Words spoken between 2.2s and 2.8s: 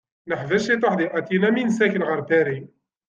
Paris.